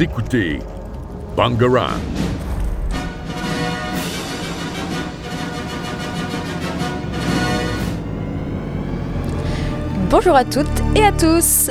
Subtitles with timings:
[0.00, 0.58] Écoutez
[1.36, 2.00] Bangarang.
[10.10, 11.70] Bonjour à toutes et à tous.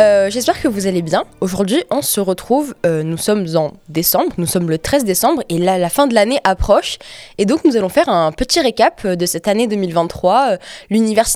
[0.00, 1.24] Euh, J'espère que vous allez bien.
[1.40, 2.74] Aujourd'hui, on se retrouve.
[2.86, 4.32] euh, nous sommes en décembre.
[4.38, 6.98] Nous sommes le 13 décembre et la fin de l'année approche.
[7.38, 10.52] Et donc, nous allons faire un petit récap euh, de cette année 2023.
[10.52, 10.56] euh,
[10.90, 11.26] L'univers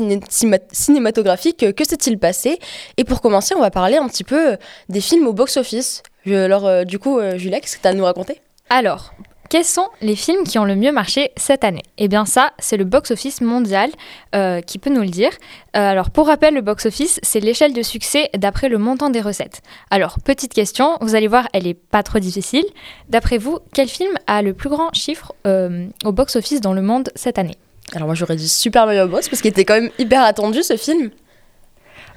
[0.73, 2.59] cinématographique, que s'est-il passé?
[2.96, 4.56] Et pour commencer, on va parler un petit peu
[4.88, 6.02] des films au box-office.
[6.27, 8.41] Je- Alors, euh, du coup, euh, Julia, qu'est-ce que tu as à nous raconter?
[8.69, 9.12] Alors,
[9.48, 11.85] quels sont les films qui ont le mieux marché cette année?
[11.99, 13.91] Eh bien ça, c'est le box-office mondial
[14.35, 15.30] euh, qui peut nous le dire.
[15.77, 19.62] Euh, alors pour rappel, le box-office, c'est l'échelle de succès d'après le montant des recettes.
[19.91, 22.65] Alors, petite question, vous allez voir, elle est pas trop difficile.
[23.09, 27.11] D'après vous, quel film a le plus grand chiffre euh, au box-office dans le monde
[27.15, 27.55] cette année?
[27.95, 29.21] Alors, moi, j'aurais dit Super Mario Bros.
[29.21, 31.11] parce qu'il était quand même hyper attendu ce film.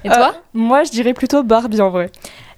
[0.04, 0.32] Et toi?
[0.34, 2.10] Euh, Moi, je dirais plutôt Barbie en vrai.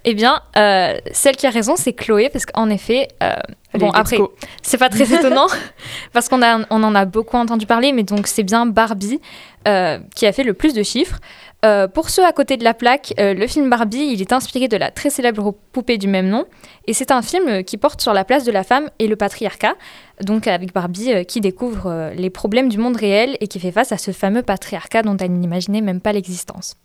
[0.05, 3.33] Eh bien, euh, celle qui a raison, c'est Chloé, parce qu'en effet, euh,
[3.73, 4.17] Allez, bon, après,
[4.61, 5.47] c'est pas très étonnant,
[6.13, 9.21] parce qu'on a, on en a beaucoup entendu parler, mais donc c'est bien Barbie
[9.67, 11.19] euh, qui a fait le plus de chiffres.
[11.63, 14.67] Euh, pour ceux à côté de la plaque, euh, le film Barbie, il est inspiré
[14.67, 16.43] de la très célèbre poupée du même nom,
[16.85, 19.75] et c'est un film qui porte sur la place de la femme et le patriarcat,
[20.21, 23.71] donc avec Barbie euh, qui découvre euh, les problèmes du monde réel et qui fait
[23.71, 26.75] face à ce fameux patriarcat dont elle n'imaginait même pas l'existence.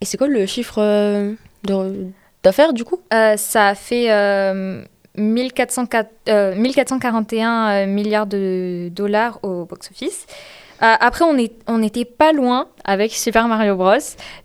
[0.00, 1.32] Et c'est quoi le chiffre euh,
[1.62, 2.08] de-
[2.44, 3.00] d'affaires, du coup?
[3.12, 4.82] Euh, ça a fait euh,
[5.16, 10.26] 1404 euh, 1441 euh, milliards de dollars au box-office.
[10.82, 13.94] Euh, après, on n'était pas loin avec Super Mario Bros.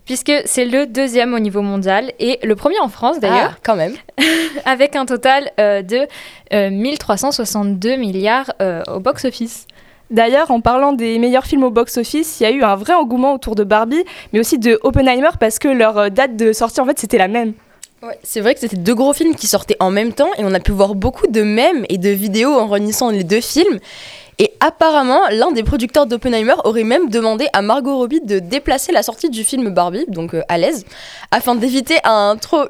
[0.04, 3.76] puisque c'est le deuxième au niveau mondial et le premier en France d'ailleurs, Ah, quand
[3.76, 3.94] même.
[4.64, 6.06] avec un total euh, de
[6.52, 9.66] euh, 1362 milliards euh, au box-office.
[10.10, 13.34] D'ailleurs, en parlant des meilleurs films au box-office, il y a eu un vrai engouement
[13.34, 16.98] autour de Barbie, mais aussi de Oppenheimer parce que leur date de sortie, en fait,
[16.98, 17.54] c'était la même.
[18.02, 20.54] Ouais, c'est vrai que c'était deux gros films qui sortaient en même temps et on
[20.54, 23.78] a pu voir beaucoup de mèmes et de vidéos en réunissant les deux films.
[24.38, 29.02] Et apparemment, l'un des producteurs d'Oppenheimer aurait même demandé à Margot Robbie de déplacer la
[29.02, 30.86] sortie du film Barbie, donc euh, à l'aise,
[31.30, 31.96] afin d'éviter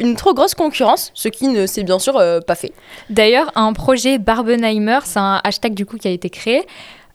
[0.00, 2.72] une trop grosse concurrence, ce qui ne s'est bien sûr euh, pas fait.
[3.08, 6.66] D'ailleurs, un projet Barbenheimer, c'est un hashtag du coup qui a été créé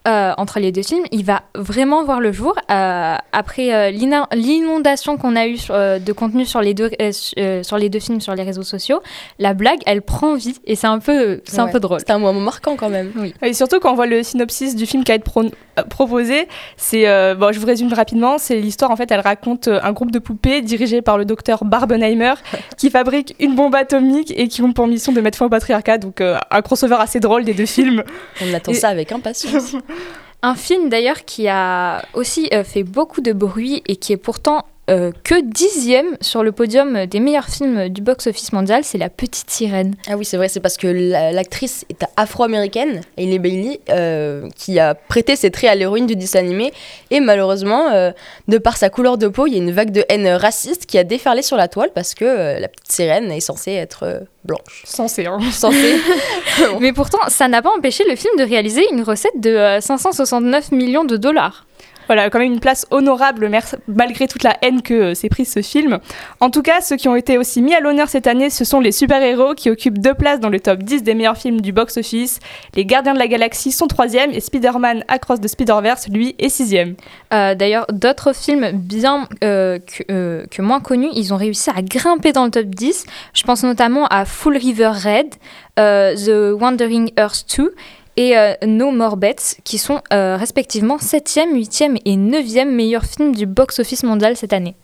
[0.07, 1.05] euh, entre les deux films.
[1.11, 6.13] Il va vraiment voir le jour euh, après euh, l'inondation qu'on a eue euh, de
[6.13, 9.01] contenu sur les deux su- sur les deux films sur les réseaux sociaux.
[9.39, 11.99] La blague, elle prend vie et c'est un peu c'est un peu drôle.
[11.99, 13.11] C'était un moment marquant quand même.
[13.41, 15.43] Et surtout, quand on voit le synopsis du film qui a été pro-
[15.89, 17.07] proposé, c'est.
[17.07, 18.37] euh, bon, je vous résume rapidement.
[18.37, 22.33] C'est l'histoire, en fait, elle raconte un groupe de poupées dirigé par le docteur Barbenheimer
[22.77, 25.97] qui fabrique une bombe atomique et qui ont pour mission de mettre fin au patriarcat.
[25.97, 28.03] Donc, euh, un crossover assez drôle des deux films.
[28.41, 29.75] On attend Et- ça avec impatience.
[30.41, 34.65] Un film d'ailleurs qui a aussi euh, fait beaucoup de bruit et qui est pourtant
[34.89, 39.49] euh, que dixième sur le podium des meilleurs films du box-office mondial, c'est La Petite
[39.49, 39.95] Sirène.
[40.07, 44.79] Ah oui, c'est vrai, c'est parce que la- l'actrice est afro-américaine, Hailey Bailey, euh, qui
[44.79, 46.71] a prêté ses traits à l'héroïne du dessin animé.
[47.11, 48.11] Et malheureusement, euh,
[48.47, 50.97] de par sa couleur de peau, il y a une vague de haine raciste qui
[50.97, 54.19] a déferlé sur la toile parce que euh, la petite sirène est censée être euh,
[54.43, 54.83] blanche.
[54.85, 55.39] Censé, hein.
[55.51, 55.95] Censée.
[56.79, 60.71] Mais pourtant, ça n'a pas empêché le film de réaliser une recette de euh, 569
[60.71, 61.65] millions de dollars.
[62.07, 63.49] Voilà, quand même une place honorable
[63.87, 65.99] malgré toute la haine que euh, s'est prise ce film.
[66.39, 68.79] En tout cas, ceux qui ont été aussi mis à l'honneur cette année, ce sont
[68.79, 72.39] les super-héros qui occupent deux places dans le top 10 des meilleurs films du box-office.
[72.75, 76.95] Les Gardiens de la Galaxie sont troisième et Spider-Man Across the Spider-Verse, lui, est sixième.
[77.33, 82.31] Euh, D'ailleurs, d'autres films bien euh, que, que moins connus, ils ont réussi à grimper
[82.31, 83.05] dans le top 10.
[83.33, 85.35] Je pense notamment à Full River Red,
[85.77, 87.73] The Wandering Earth 2
[88.17, 93.35] et euh, No More Bets, qui sont euh, respectivement 7e, 8e et 9e meilleurs films
[93.35, 94.75] du box-office mondial cette année.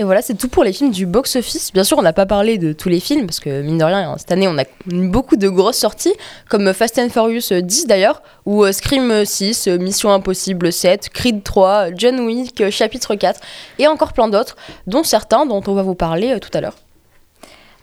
[0.00, 1.72] Et voilà, c'est tout pour les films du box-office.
[1.72, 4.14] Bien sûr, on n'a pas parlé de tous les films, parce que mine de rien,
[4.16, 6.14] cette année, on a beaucoup de grosses sorties,
[6.48, 11.42] comme Fast and Furious 10 d'ailleurs, ou euh, Scream 6, euh, Mission Impossible 7, Creed
[11.42, 13.40] 3, John Wick, chapitre 4,
[13.80, 16.76] et encore plein d'autres, dont certains dont on va vous parler euh, tout à l'heure.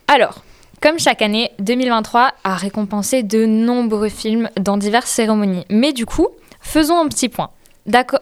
[0.08, 0.42] Alors,
[0.80, 5.64] comme chaque année, 2023 a récompensé de nombreux films dans diverses cérémonies.
[5.70, 6.28] Mais du coup,
[6.60, 7.50] faisons un petit point.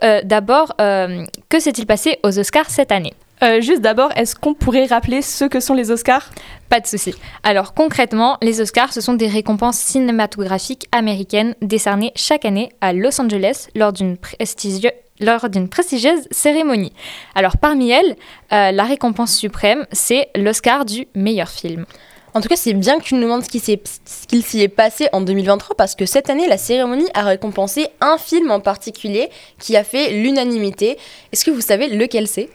[0.02, 3.14] Euh, D'abord, euh, que s'est-il passé aux Oscars cette année?
[3.42, 6.30] Euh, juste d'abord, est-ce qu'on pourrait rappeler ce que sont les Oscars?
[6.68, 7.14] Pas de souci.
[7.42, 13.20] Alors concrètement, les Oscars, ce sont des récompenses cinématographiques américaines décernées chaque année à Los
[13.20, 16.92] Angeles lors d'une prestigieux- lors d'une prestigieuse cérémonie.
[17.34, 18.16] Alors parmi elles,
[18.52, 21.86] euh, la récompense suprême, c'est l'Oscar du meilleur film.
[22.36, 25.20] En tout cas, c'est bien que tu nous demandes ce qui s'y est passé en
[25.20, 29.84] 2023 parce que cette année, la cérémonie a récompensé un film en particulier qui a
[29.84, 30.98] fait l'unanimité.
[31.32, 32.48] Est-ce que vous savez lequel c'est?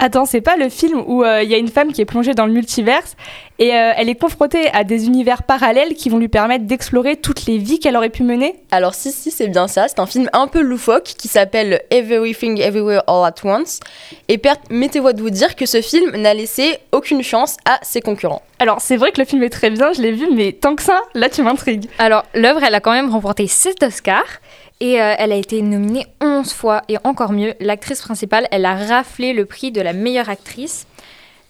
[0.00, 2.32] Attends, c'est pas le film où euh, il y a une femme qui est plongée
[2.32, 3.16] dans le multiverse
[3.58, 7.46] et euh, elle est confrontée à des univers parallèles qui vont lui permettre d'explorer toutes
[7.46, 8.54] les vies qu'elle aurait pu mener?
[8.70, 9.88] Alors si, si, c'est bien ça.
[9.88, 13.80] C'est un film un peu loufoque qui s'appelle Everything Everywhere All at Once.
[14.28, 18.42] Et permettez-moi de vous dire que ce film n'a laissé aucune chance à ses concurrents.
[18.60, 20.82] Alors c'est vrai que le film est très bien, je l'ai vu, mais tant que
[20.82, 21.88] ça, là tu m'intrigues.
[21.98, 24.40] Alors, l'œuvre, elle a quand même remporté 7 Oscars.
[24.80, 26.82] Et euh, elle a été nominée 11 fois.
[26.88, 30.86] Et encore mieux, l'actrice principale, elle a raflé le prix de la meilleure actrice.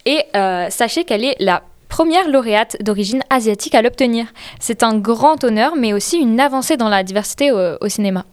[0.06, 4.26] Et euh, sachez qu'elle est la première lauréate d'origine asiatique à l'obtenir.
[4.60, 8.24] C'est un grand honneur, mais aussi une avancée dans la diversité au, cinéma.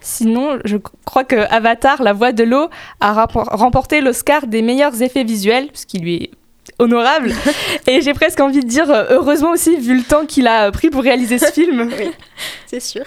[0.00, 2.68] Sinon, je crois que Avatar, la voix de l'eau,
[3.00, 6.30] a remporté l'Oscar des meilleurs effets visuels, ce qui lui est
[6.78, 7.32] honorable.
[7.86, 10.90] et j'ai presque envie de dire euh, heureusement aussi, vu le temps qu'il a pris
[10.90, 11.90] pour réaliser ce film.
[12.66, 13.04] C'est sûr.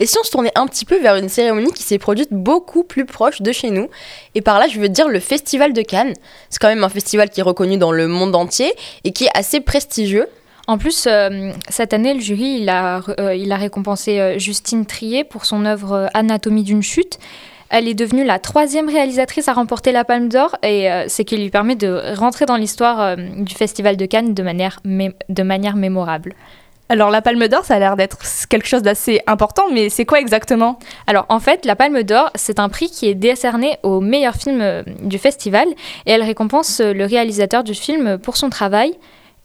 [0.00, 2.82] Et si on se tournait un petit peu vers une cérémonie qui s'est produite beaucoup
[2.82, 3.88] plus proche de chez nous,
[4.34, 6.14] et par là je veux dire le Festival de Cannes.
[6.50, 8.72] C'est quand même un festival qui est reconnu dans le monde entier
[9.04, 10.26] et qui est assez prestigieux.
[10.68, 15.24] En plus, euh, cette année, le jury il a, euh, il a récompensé Justine Trier
[15.24, 17.18] pour son œuvre Anatomie d'une chute.
[17.74, 21.38] Elle est devenue la troisième réalisatrice à remporter la Palme d'Or et euh, c'est qui
[21.38, 25.42] lui permet de rentrer dans l'histoire euh, du Festival de Cannes de manière, mé- de
[25.42, 26.34] manière mémorable.
[26.90, 28.18] Alors la Palme d'Or, ça a l'air d'être
[28.50, 30.78] quelque chose d'assez important, mais c'est quoi exactement?
[31.06, 34.60] Alors en fait, la Palme d'Or, c'est un prix qui est décerné au meilleur film
[34.60, 35.66] euh, du festival
[36.04, 38.92] et elle récompense le réalisateur du film pour son travail.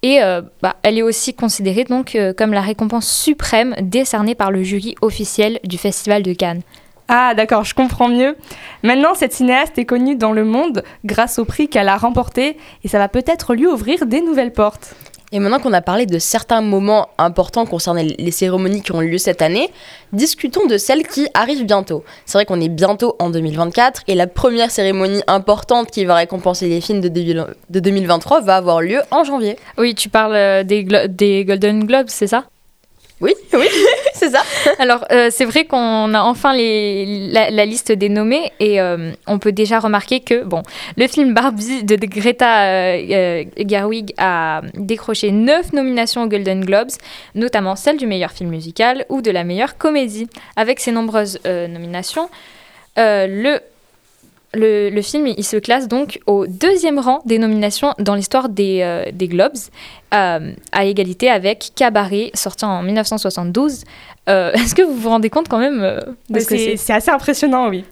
[0.02, 4.52] Et euh, bah, elle est aussi considérée donc euh, comme la récompense suprême décernée par
[4.52, 6.62] le jury officiel du Festival de Cannes.
[7.10, 8.36] Ah d'accord, je comprends mieux.
[8.84, 12.88] Maintenant, cette cinéaste est connue dans le monde grâce au prix qu'elle a remporté et
[12.90, 14.94] ça va peut-être lui ouvrir des nouvelles portes.
[15.34, 19.18] Et maintenant qu'on a parlé de certains moments importants concernant les cérémonies qui ont lieu
[19.18, 19.70] cette année,
[20.14, 22.06] discutons de celles qui arrivent bientôt.
[22.26, 26.70] C'est vrai qu'on est bientôt en 2024 et la première cérémonie importante qui va récompenser
[26.70, 29.58] les films de 2000 de 2023 va avoir lieu en janvier.
[29.78, 32.46] Oui, tu parles euh, des, glo- des Golden Globes, c'est ça?
[33.20, 33.68] Oui, oui,
[34.14, 34.44] c'est ça.
[34.78, 39.52] Alors, euh, c'est vrai qu'on a enfin la, liste des nommés et euh, on peut
[39.52, 40.62] déjà remarquer que bon,
[40.98, 46.92] le film Barbie de Greta euh, euh, Gerwig a décroché 9 nominations aux Golden Globes,
[47.34, 50.28] notamment celle du meilleur film musical ou de la meilleure comédie.
[50.56, 52.30] Avec ces nombreuses nominations,
[52.98, 53.60] le,
[54.54, 58.80] le, le film il se classe donc au deuxième rang des nominations dans l'histoire des,
[58.82, 59.58] euh, des Globes,
[60.14, 63.84] euh, à égalité avec Cabaret, sorti en 1972.
[64.30, 67.84] Euh, Est-ce que vous vous rendez compte quand même de c'est assez impressionnant, oui.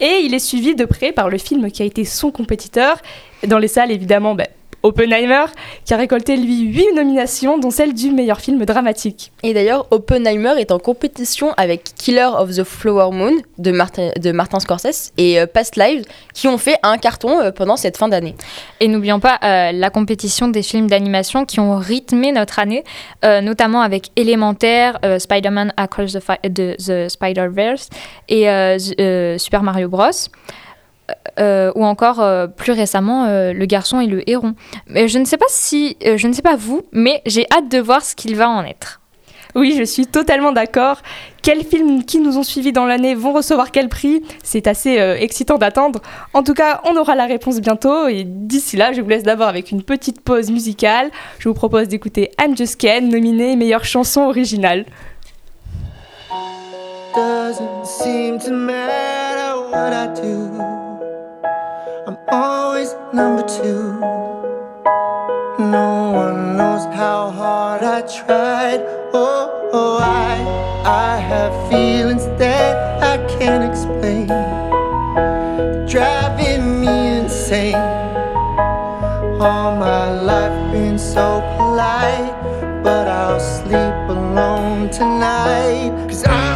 [0.00, 2.98] Et il est suivi de près par le film qui a été son compétiteur.
[3.46, 4.46] Dans les salles, évidemment, ben,
[4.84, 5.46] Oppenheimer,
[5.84, 9.32] qui a récolté, lui, 8 nominations, dont celle du meilleur film dramatique.
[9.42, 14.30] Et d'ailleurs, Oppenheimer est en compétition avec Killer of the Flower Moon de Martin, de
[14.30, 16.04] Martin Scorsese et euh, Past Lives
[16.34, 18.34] qui ont fait un carton euh, pendant cette fin d'année.
[18.80, 22.84] Et n'oublions pas euh, la compétition des films d'animation qui ont rythmé notre année,
[23.24, 26.20] euh, notamment avec Élémentaire, euh, Spider-Man Across the,
[26.52, 27.88] the- the Spider-Verse
[28.28, 30.10] et euh, euh, Super Mario Bros.
[31.40, 34.54] Euh, ou encore euh, plus récemment euh, Le garçon et le héron.
[34.86, 37.68] Mais je ne sais pas si, euh, je ne sais pas vous, mais j'ai hâte
[37.68, 39.00] de voir ce qu'il va en être.
[39.54, 41.00] Oui, je suis totalement d'accord.
[41.40, 44.22] Quels films qui nous ont suivis dans l'année vont recevoir quel prix?
[44.42, 46.00] C'est assez euh, excitant d'attendre.
[46.32, 48.08] En tout cas, on aura la réponse bientôt.
[48.08, 51.10] Et d'ici là, je vous laisse d'abord avec une petite pause musicale.
[51.38, 54.86] Je vous propose d'écouter I'm Just Ken, nominée meilleure chanson originale.
[57.14, 60.93] Doesn't seem to matter what I do.
[62.06, 63.98] I'm always number two.
[65.58, 68.80] No one knows how hard I tried.
[69.14, 70.34] Oh, oh I,
[70.84, 74.26] I have feelings that I can't explain.
[75.88, 77.74] Driving me insane.
[79.40, 82.34] All my life been so polite,
[82.84, 85.90] but I'll sleep alone tonight.
[86.06, 86.53] Cause I'm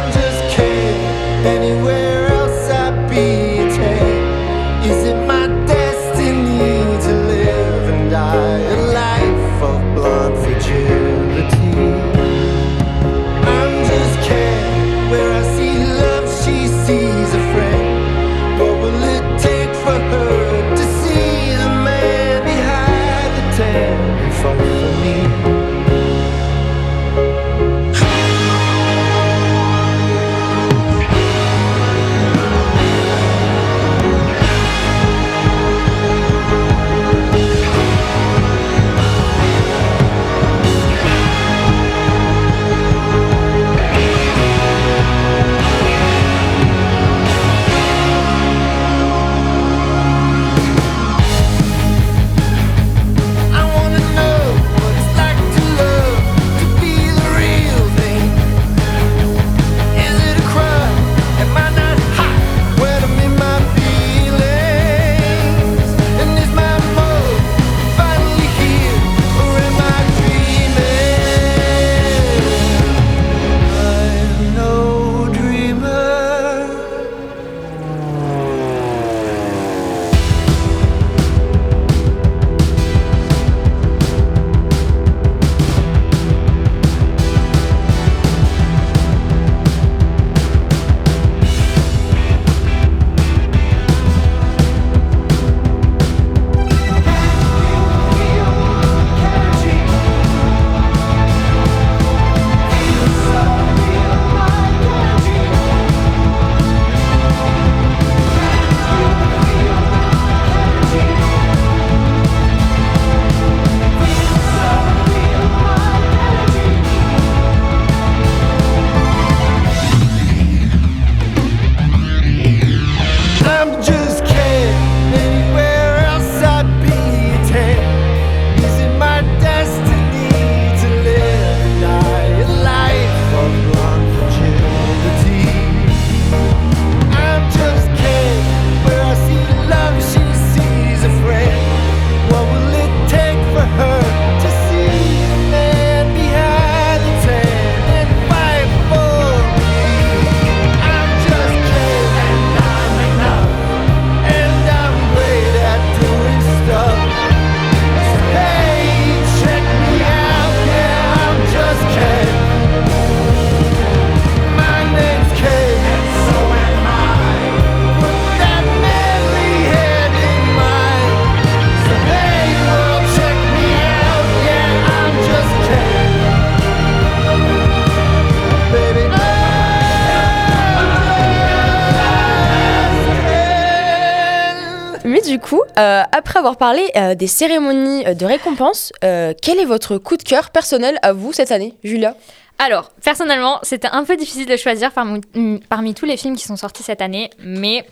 [185.79, 190.23] euh, après avoir parlé euh, des cérémonies euh, de récompense, quel est votre coup de
[190.23, 192.15] cœur personnel à vous cette année, Julia?
[192.57, 196.83] Alors, personnellement, c'était un peu difficile de choisir parmi tous les films qui sont sortis
[196.83, 197.85] cette année, mais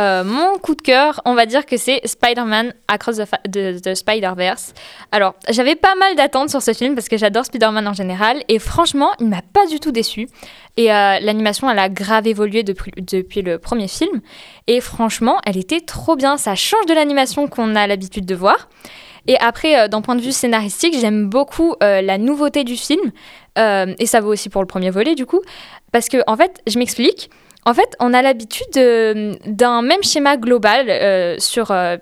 [0.00, 3.20] euh, mon coup de cœur, on va dire que c'est Spider-Man Across
[3.52, 4.72] the, Spider-Verse.
[5.12, 8.58] Alors, j'avais pas mal d'attentes sur ce film parce que j'adore Spider-Man en général, et
[8.58, 10.26] franchement, il m'a pas du tout déçu.
[10.78, 14.22] Et euh, l'animation, elle a grave évolué depuis, le premier film,
[14.66, 16.38] et franchement, elle était trop bien.
[16.38, 18.70] Ça change de l'animation qu'on a l'habitude de voir.
[19.26, 23.12] Et après, euh, d'un point de vue scénaristique, j'aime beaucoup la nouveauté du film.
[23.58, 25.42] Et ça vaut aussi pour le premier volet, du coup.
[25.92, 27.28] Parce que, en fait, je m'explique.
[27.66, 31.96] En fait, on a l'habitude de- d'un même schéma global euh, sur euh,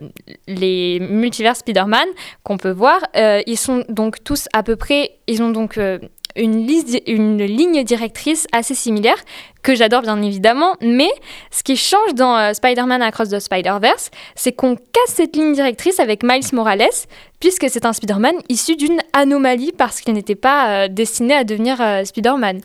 [0.47, 2.07] les multivers Spider-Man
[2.45, 3.01] qu'on peut voir.
[3.17, 5.13] Euh, ils sont donc tous à peu près.
[5.27, 5.79] Ils ont donc.
[5.79, 5.99] euh,
[6.37, 9.17] une, liste- une ligne directrice assez similaire,
[9.65, 11.09] que j'adore bien évidemment, mais
[11.51, 15.99] ce qui change dans euh, Spider-Man Across the Spider-Verse, c'est qu'on casse cette ligne directrice
[15.99, 16.87] avec Miles Morales,
[17.41, 21.81] puisque c'est un Spider-Man issu d'une anomalie parce qu'il n'était pas euh, destiné à devenir
[21.81, 22.61] euh, Spider-Man.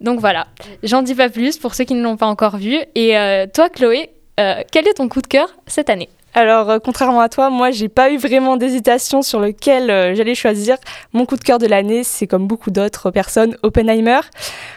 [0.00, 0.46] Donc voilà,
[0.82, 2.78] j'en dis pas plus pour ceux qui ne l'ont pas encore vu.
[2.94, 6.10] Et euh, toi, Chloé, euh, quel est ton coup de cœur cette année?
[6.34, 10.76] Alors, euh, contrairement à toi, moi, j'ai pas eu vraiment d'hésitation sur lequel j'allais choisir.
[11.14, 14.20] Mon coup de cœur de l'année, c'est comme beaucoup d'autres personnes, Oppenheimer.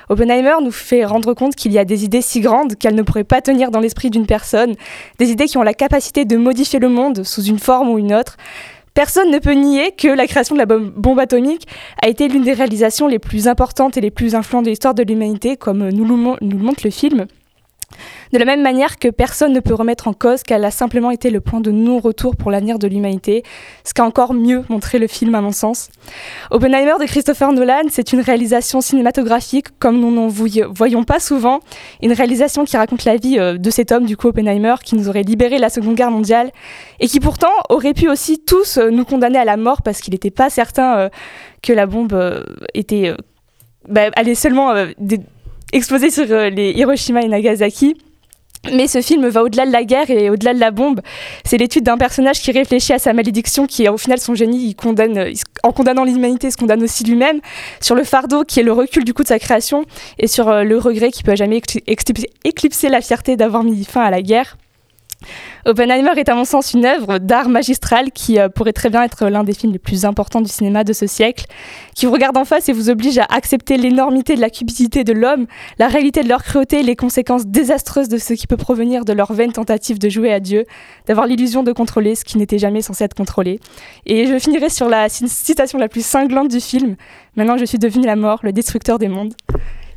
[0.08, 3.26] Oppenheimer nous fait rendre compte qu'il y a des idées si grandes qu'elles ne pourraient
[3.26, 4.76] pas tenir dans l'esprit d'une personne,
[5.18, 8.14] des idées qui ont la capacité de modifier le monde sous une forme ou une
[8.14, 8.38] autre.
[9.00, 11.66] Personne ne peut nier que la création de la bom- bombe atomique
[12.02, 15.04] a été l'une des réalisations les plus importantes et les plus influentes de l'histoire de
[15.04, 16.16] l'humanité, comme nous le
[16.58, 17.26] montre le film.
[18.32, 21.30] De la même manière que personne ne peut remettre en cause qu'elle a simplement été
[21.32, 23.44] le point de non-retour pour l'avenir de l'humanité,
[23.84, 25.90] ce qu'a encore mieux montré le film à mon sens.
[26.52, 31.60] Oppenheimer de Christopher Nolan, c'est une réalisation cinématographique comme nous n'en voy- voyons pas souvent,
[32.02, 35.10] une réalisation qui raconte la vie euh, de cet homme, du coup Oppenheimer, qui nous
[35.10, 36.52] aurait libéré la Seconde Guerre mondiale
[37.00, 40.14] et qui pourtant aurait pu aussi tous euh, nous condamner à la mort parce qu'il
[40.14, 41.10] n'était pas certain euh,
[41.62, 43.14] que la bombe était
[43.88, 44.74] bah, allait seulement
[45.74, 47.96] exploser sur euh, les Hiroshima et Nagasaki.
[48.74, 51.00] Mais ce film va au-delà de la guerre et au-delà de la bombe.
[51.46, 54.76] C'est l'étude d'un personnage qui réfléchit à sa malédiction, qui au final son génie, il
[54.76, 55.32] condamne,
[55.64, 57.40] en condamnant l'humanité, se condamne aussi lui-même,
[57.80, 59.86] sur le fardeau qui est le recul du coup de sa création,
[60.18, 63.86] et sur euh, le regret qui peut jamais écli- éclipser, éclipser la fierté d'avoir mis
[63.86, 64.58] fin à la guerre.
[65.66, 69.28] Oppenheimer est à mon sens une œuvre d'art magistral qui euh, pourrait très bien être
[69.28, 71.46] l'un des films les plus importants du cinéma de ce siècle,
[71.96, 75.12] qui vous regarde en face et vous oblige à accepter l'énormité de la cupidité de
[75.14, 75.46] l'homme,
[75.78, 79.14] la réalité de leur cruauté et les conséquences désastreuses de ce qui peut provenir de
[79.14, 80.66] leur vaine tentative de jouer à Dieu,
[81.08, 83.60] d'avoir l'illusion de contrôler ce qui n'était jamais censé être contrôlé.
[84.06, 86.96] Et je finirai sur la ci- citation la plus cinglante du film.
[87.36, 89.34] Maintenant, je suis devenu la mort, le destructeur des mondes.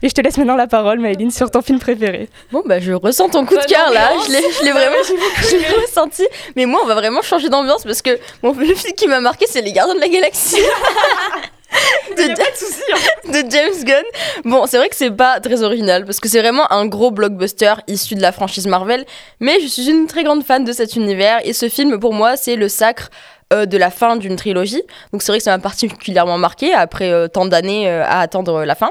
[0.03, 2.29] Et je te laisse maintenant la parole, Maëline, sur ton film préféré.
[2.51, 4.11] Bon, bah, je ressens ton coup de cœur là.
[4.11, 4.27] ambiance.
[4.27, 6.27] Je l'ai, je l'ai vraiment je l'ai ressenti.
[6.57, 9.47] Mais moi, on va vraiment changer d'ambiance parce que mon, le film qui m'a marqué,
[9.49, 10.57] c'est Les Gardiens de la Galaxie.
[12.17, 14.05] de, Ja- de James Gunn.
[14.45, 17.75] Bon, c'est vrai que c'est pas très original parce que c'est vraiment un gros blockbuster
[17.89, 19.05] issu de la franchise Marvel.
[19.41, 22.37] Mais je suis une très grande fan de cet univers et ce film, pour moi,
[22.37, 23.09] c'est le sacre
[23.53, 24.83] euh, de la fin d'une trilogie.
[25.13, 28.65] Donc c'est vrai que ça m'a particulièrement marqué après euh, tant d'années euh, à attendre
[28.65, 28.91] la fin.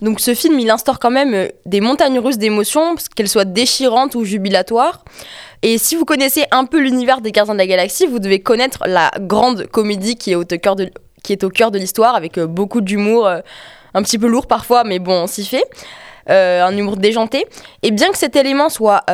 [0.00, 4.24] Donc ce film, il instaure quand même des montagnes russes d'émotions, qu'elles soient déchirantes ou
[4.24, 5.04] jubilatoires.
[5.62, 8.82] Et si vous connaissez un peu l'univers des Gardiens de la Galaxie, vous devez connaître
[8.86, 10.90] la grande comédie qui est au cœur de,
[11.22, 14.98] qui est au cœur de l'histoire, avec beaucoup d'humour, un petit peu lourd parfois, mais
[14.98, 15.64] bon, on s'y fait.
[16.26, 17.46] Un humour déjanté.
[17.82, 19.04] Et bien que cet élément soit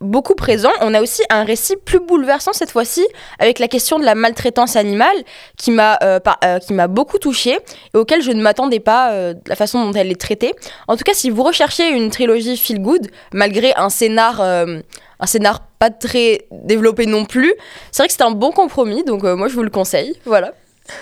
[0.00, 3.06] beaucoup présent, on a aussi un récit plus bouleversant cette fois-ci,
[3.38, 5.16] avec la question de la maltraitance animale,
[5.56, 7.58] qui m'a euh, euh, beaucoup touchée
[7.94, 10.54] et auquel je ne m'attendais pas euh, de la façon dont elle est traitée.
[10.88, 15.60] En tout cas, si vous recherchez une trilogie feel good, malgré un scénar, un scénar
[15.78, 17.54] pas très développé non plus,
[17.90, 20.14] c'est vrai que c'est un bon compromis, donc moi je vous le conseille.
[20.24, 20.52] Voilà.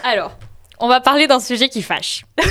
[0.02, 0.32] Alors,
[0.80, 2.24] on va parler d'un sujet qui fâche.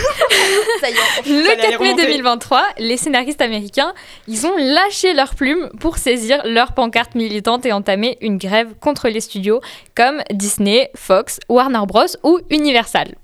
[0.82, 1.30] Ça y est.
[1.30, 2.06] Le Fallait 4 mai remonter.
[2.06, 3.94] 2023, les scénaristes américains,
[4.28, 9.10] ils ont lâché leurs plumes pour saisir leurs pancartes militantes et entamer une grève contre
[9.10, 9.62] les studios
[9.96, 13.16] comme Disney, Fox, Warner Bros ou Universal.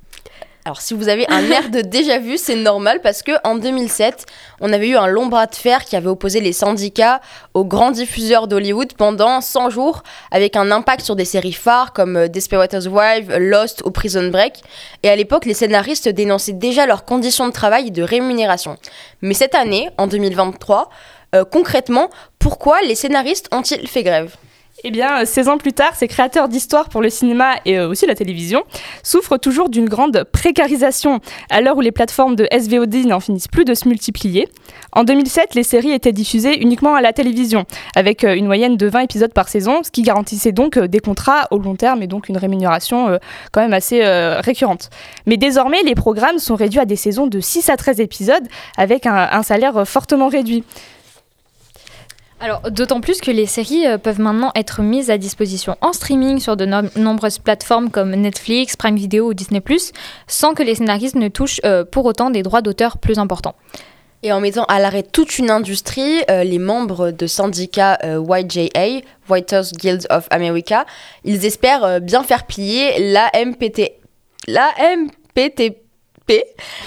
[0.69, 4.27] Alors si vous avez un air de déjà vu, c'est normal parce que en 2007,
[4.61, 7.21] on avait eu un long bras de fer qui avait opposé les syndicats
[7.55, 12.17] aux grands diffuseurs d'Hollywood pendant 100 jours, avec un impact sur des séries phares comme
[12.17, 14.61] euh, Desperate Housewives, Lost ou Prison Break.
[15.01, 18.77] Et à l'époque, les scénaristes dénonçaient déjà leurs conditions de travail et de rémunération.
[19.23, 20.91] Mais cette année, en 2023,
[21.33, 24.36] euh, concrètement, pourquoi les scénaristes ont-ils fait grève?
[24.86, 28.06] Eh bien, 16 ans plus tard, ces créateurs d'histoires pour le cinéma et euh, aussi
[28.06, 28.63] la télévision
[29.04, 33.65] souffrent toujours d'une grande précarisation, à l'heure où les plateformes de SVOD n'en finissent plus
[33.65, 34.48] de se multiplier.
[34.94, 38.88] En 2007, les séries étaient diffusées uniquement à la télévision, avec euh, une moyenne de
[38.88, 42.08] 20 épisodes par saison, ce qui garantissait donc euh, des contrats au long terme et
[42.08, 43.18] donc une rémunération euh,
[43.52, 44.89] quand même assez euh, récurrente.
[45.26, 49.06] Mais désormais, les programmes sont réduits à des saisons de 6 à 13 épisodes, avec
[49.06, 50.63] un, salaire euh, fortement réduit.
[52.41, 56.39] Alors, d'autant plus que les séries euh, peuvent maintenant être mises à disposition en streaming
[56.39, 59.62] sur de nom- nombreuses plateformes comme Netflix, Prime Video ou Disney+,
[60.28, 63.56] sans que les scénaristes ne touchent euh, pour autant des droits d'auteur plus importants.
[64.23, 69.71] Et en mettant à l'arrêt toute une industrie, euh, les membres de syndicats YJA, Writers
[69.78, 70.86] Guild of America,
[71.25, 73.91] ils espèrent bien faire plier la MPT,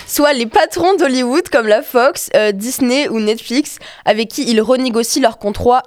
[0.07, 5.23] soit les patrons d'Hollywood comme la Fox, euh, Disney ou Netflix, avec qui ils renégocient
[5.23, 5.83] leur contrat,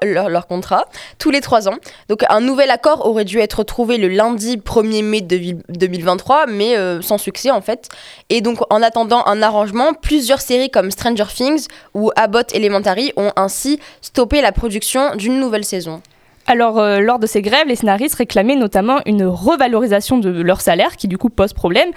[1.20, 1.76] tous les trois ans.
[2.10, 6.78] Donc un nouvel accord aurait dû être trouvé le lundi 1er mai de- 2023, mais
[6.78, 7.90] euh, sans succès en fait.
[8.30, 13.32] Et donc, en attendant un arrangement, plusieurs séries comme Stranger Things ou Abbott Elementary ont
[13.36, 16.02] ainsi stoppé la production d'une nouvelle saison.
[16.48, 20.96] Alors, euh, lors de ces grèves, les scénaristes réclamaient notamment une revalorisation de leur salaire,
[20.96, 21.90] qui du coup pose problème,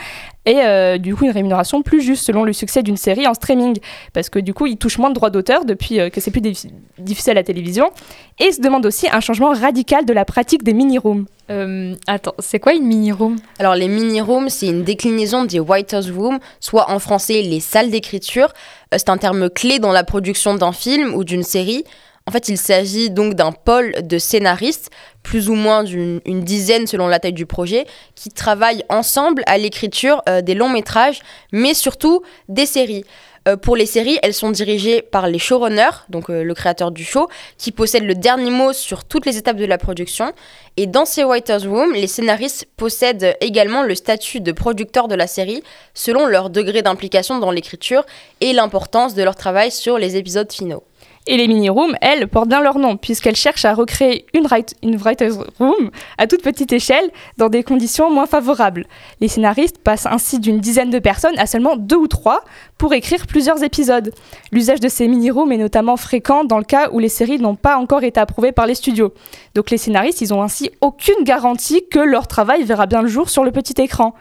[0.47, 3.79] et euh, du coup une rémunération plus juste selon le succès d'une série en streaming,
[4.15, 6.41] parce que du coup ils touchent moins de droits d'auteur depuis euh, que c'est plus
[6.41, 7.91] diffi- difficile à la télévision,
[8.39, 11.27] et ils se demandent aussi un changement radical de la pratique des mini-rooms.
[11.51, 13.37] Euh, attends, c'est quoi une mini-room?
[13.59, 18.53] Alors, les mini-rooms, c'est une déclinaison des Writers' Room, soit en français les salles d'écriture.
[18.93, 21.85] C'est un terme clé dans la production d'un film ou d'une série.
[22.29, 24.91] En fait, il s'agit donc d'un pôle de scénaristes,
[25.23, 29.57] plus ou moins d'une une dizaine selon la taille du projet, qui travaillent ensemble à
[29.57, 31.21] l'écriture euh, des longs métrages,
[31.53, 33.05] mais surtout des séries.
[33.49, 37.03] Euh, pour les séries, elles sont dirigées par les showrunners, donc euh, le créateur du
[37.03, 40.35] show, qui possède le dernier mot sur toutes les étapes de la production.
[40.77, 45.27] Et dans ces Writers' Room, les scénaristes possèdent également le statut de producteur de la
[45.27, 45.63] série
[45.95, 48.05] selon leur degré d'implication dans l'écriture
[48.43, 50.85] et l'importance de leur travail sur les épisodes finaux.
[51.31, 54.97] Et les mini-rooms, elles, portent bien leur nom, puisqu'elles cherchent à recréer une, write- une
[54.97, 58.87] writer's room à toute petite échelle, dans des conditions moins favorables.
[59.21, 62.45] Les scénaristes passent ainsi d'une dizaine de personnes à seulement deux ou trois
[62.79, 64.11] pour écrire plusieurs épisodes.
[64.53, 67.77] L'usage de ces mini-rooms est notamment fréquent dans le cas où les séries n'ont pas
[67.77, 69.13] encore été approuvées par les studios.
[69.55, 73.29] Donc les scénaristes, ils ont ainsi aucune garantie que leur travail verra bien le jour
[73.29, 74.15] sur le petit écran.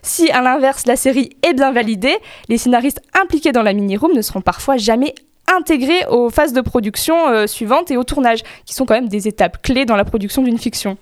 [0.00, 2.16] Si, à l'inverse, la série est bien validée,
[2.48, 5.14] les scénaristes impliqués dans la mini-room ne seront parfois jamais
[5.52, 9.28] intégrés aux phases de production euh, suivantes et au tournage, qui sont quand même des
[9.28, 10.96] étapes clés dans la production d'une fiction.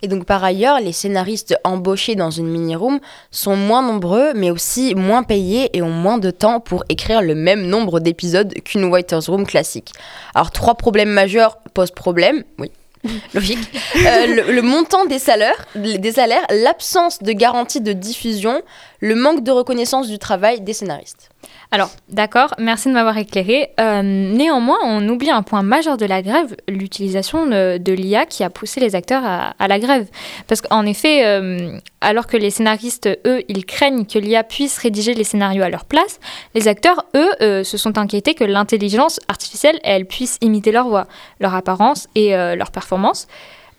[0.00, 4.94] Et donc par ailleurs, les scénaristes embauchés dans une mini-room sont moins nombreux, mais aussi
[4.94, 9.28] moins payés et ont moins de temps pour écrire le même nombre d'épisodes qu'une writer's
[9.28, 9.92] room classique.
[10.34, 12.70] Alors trois problèmes majeurs posent problème, oui.
[13.34, 13.60] Logique.
[13.96, 18.60] Euh, le, le montant des salaires, des salaires, l'absence de garantie de diffusion,
[19.00, 21.30] le manque de reconnaissance du travail des scénaristes.
[21.70, 23.70] Alors, d'accord, merci de m'avoir éclairé.
[23.78, 28.50] Euh, néanmoins, on oublie un point majeur de la grève, l'utilisation de, l'IA qui a
[28.50, 30.08] poussé les acteurs à, la grève.
[30.46, 35.14] Parce qu'en effet, euh, alors que les scénaristes, eux, ils craignent que l'IA puisse rédiger
[35.14, 36.20] les scénarios à leur place,
[36.54, 41.06] les acteurs, eux, euh, se sont inquiétés que l'intelligence artificielle, elle puisse imiter leur voix,
[41.38, 43.26] leur apparence et leur performance.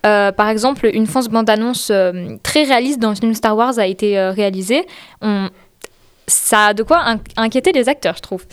[0.05, 3.85] Euh, par exemple, une fausse bande-annonce euh, très réaliste dans le film Star Wars a
[3.85, 4.85] été euh, réalisée.
[6.27, 8.45] Ça a de quoi in- inquiéter les acteurs, je trouve.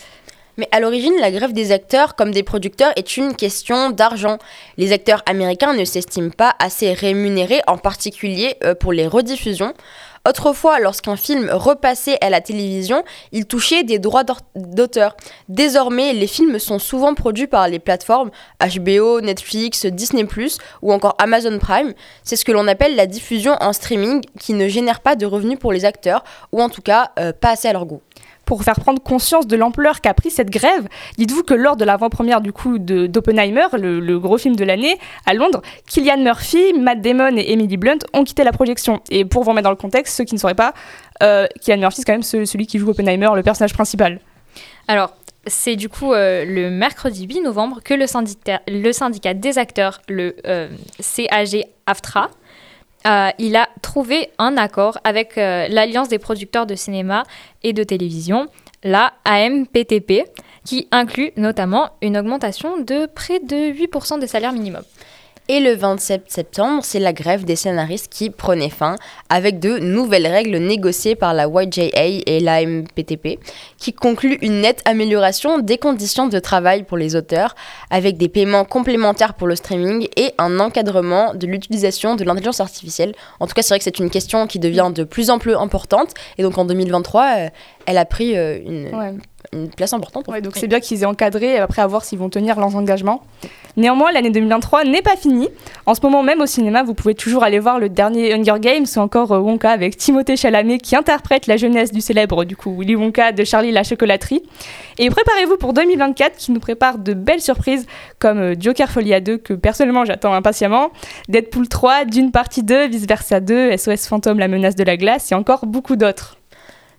[0.57, 4.39] Mais à l'origine, la grève des acteurs comme des producteurs est une question d'argent.
[4.77, 9.73] Les acteurs américains ne s'estiment pas assez rémunérés, en particulier pour les rediffusions.
[10.27, 15.15] Autrefois, lorsqu'un film repassait à la télévision, il touchait des droits d'auteur.
[15.47, 20.23] Désormais, les films sont souvent produits par les plateformes HBO, Netflix, Disney⁇
[20.81, 21.93] ou encore Amazon Prime.
[22.23, 25.59] C'est ce que l'on appelle la diffusion en streaming qui ne génère pas de revenus
[25.59, 28.01] pour les acteurs, ou en tout cas euh, pas assez à leur goût.
[28.47, 30.87] Pour faire prendre conscience de l'ampleur qu'a pris cette grève,
[31.19, 35.33] dites-vous que lors de l'avant-première du coup d'Oppenheimer, le, le gros film de l'année, à
[35.35, 39.01] Londres, Killian Murphy, Matt Damon et Emily Blunt ont quitté la projection.
[39.11, 40.73] Et pour vous remettre dans le contexte, ceux qui ne sauraient pas,
[41.21, 44.19] euh, Killian Murphy c'est quand même ce- celui qui joue Oppenheimer, le personnage principal.
[44.87, 45.13] Alors,
[45.45, 50.69] c'est du coup euh, le mercredi 8 novembre que le syndicat, des acteurs, le euh,
[51.01, 52.29] CAG-AFTRA,
[53.05, 57.23] euh, il a trouvé un accord avec euh, l'Alliance des producteurs de cinéma
[57.63, 58.47] et de télévision,
[58.83, 60.23] la AMPTP,
[60.65, 64.83] qui inclut notamment une augmentation de près de 8% des salaires minimums.
[65.49, 68.95] Et le 27 septembre, c'est la grève des scénaristes qui prenait fin
[69.29, 71.89] avec de nouvelles règles négociées par la YJA
[72.25, 73.39] et l'AMPTP
[73.77, 77.55] qui concluent une nette amélioration des conditions de travail pour les auteurs
[77.89, 83.13] avec des paiements complémentaires pour le streaming et un encadrement de l'utilisation de l'intelligence artificielle.
[83.39, 85.55] En tout cas, c'est vrai que c'est une question qui devient de plus en plus
[85.55, 87.49] importante et donc en 2023, euh,
[87.85, 89.21] elle a pris euh, une.
[89.53, 90.27] Une place importante.
[90.27, 93.23] Ouais, donc c'est bien qu'ils aient encadré, après à voir s'ils vont tenir leurs engagements.
[93.77, 95.49] Néanmoins, l'année 2023 n'est pas finie.
[95.85, 98.85] En ce moment même au cinéma, vous pouvez toujours aller voir le dernier Hunger Games
[98.95, 102.75] ou encore euh, Wonka avec Timothée Chalamet qui interprète la jeunesse du célèbre du coup
[102.75, 104.41] Willy Wonka de Charlie la chocolaterie.
[104.97, 107.85] Et préparez-vous pour 2024 qui nous prépare de belles surprises
[108.17, 110.89] comme euh, Joker Folia 2 que personnellement j'attends impatiemment,
[111.29, 115.31] Deadpool 3, Dune partie 2, Vice Versa 2, SOS Fantôme la menace de la glace
[115.31, 116.36] et encore beaucoup d'autres.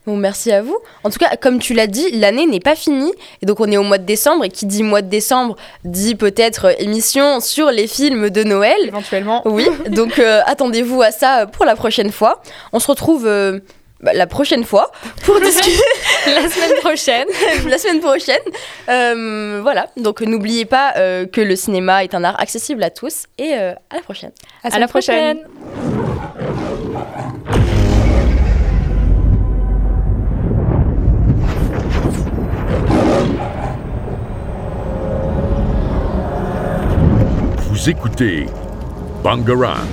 [0.09, 0.79] Bon, merci à vous.
[1.05, 3.13] En tout cas, comme tu l'as dit, l'année n'est pas finie.
[3.43, 4.47] Et donc, on est au mois de décembre.
[4.47, 8.79] Et qui dit mois de décembre dit peut-être euh, émission sur les films de Noël.
[8.87, 9.43] Éventuellement.
[9.45, 12.41] Oui, donc euh, attendez-vous à ça pour la prochaine fois.
[12.73, 13.61] On se retrouve euh,
[14.01, 14.91] bah, la prochaine fois
[15.25, 15.83] pour discuter
[16.25, 17.27] La semaine prochaine.
[17.69, 18.41] la semaine prochaine.
[18.89, 23.27] Euh, voilà, donc n'oubliez pas euh, que le cinéma est un art accessible à tous.
[23.37, 24.33] Et euh, à la prochaine.
[24.65, 25.41] À la prochaine.
[37.89, 38.47] Écoutez
[39.23, 39.89] Bangarang.